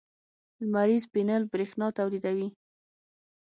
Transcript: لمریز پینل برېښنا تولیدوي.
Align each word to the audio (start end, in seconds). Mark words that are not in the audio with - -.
لمریز 0.61 1.03
پینل 1.13 1.43
برېښنا 1.51 1.87
تولیدوي. 1.97 2.47